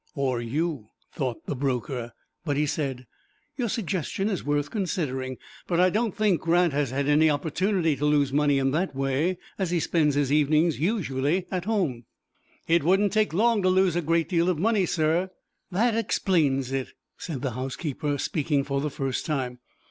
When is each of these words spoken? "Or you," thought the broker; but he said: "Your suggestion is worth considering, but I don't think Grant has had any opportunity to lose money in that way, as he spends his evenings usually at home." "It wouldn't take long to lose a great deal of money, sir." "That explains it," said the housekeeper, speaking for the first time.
"Or 0.15 0.41
you," 0.41 0.87
thought 1.13 1.45
the 1.45 1.55
broker; 1.55 2.13
but 2.43 2.57
he 2.57 2.65
said: 2.65 3.05
"Your 3.55 3.69
suggestion 3.69 4.29
is 4.29 4.43
worth 4.43 4.71
considering, 4.71 5.37
but 5.67 5.79
I 5.79 5.91
don't 5.91 6.15
think 6.17 6.41
Grant 6.41 6.73
has 6.73 6.89
had 6.89 7.07
any 7.07 7.29
opportunity 7.29 7.95
to 7.95 8.05
lose 8.07 8.33
money 8.33 8.57
in 8.57 8.71
that 8.71 8.95
way, 8.95 9.37
as 9.59 9.69
he 9.69 9.79
spends 9.79 10.15
his 10.15 10.31
evenings 10.33 10.79
usually 10.79 11.45
at 11.51 11.65
home." 11.65 12.05
"It 12.67 12.83
wouldn't 12.83 13.13
take 13.13 13.31
long 13.31 13.61
to 13.61 13.69
lose 13.69 13.95
a 13.95 14.01
great 14.01 14.27
deal 14.27 14.49
of 14.49 14.57
money, 14.57 14.87
sir." 14.87 15.29
"That 15.69 15.95
explains 15.95 16.71
it," 16.71 16.93
said 17.19 17.43
the 17.43 17.51
housekeeper, 17.51 18.17
speaking 18.17 18.63
for 18.63 18.81
the 18.81 18.89
first 18.89 19.27
time. 19.27 19.59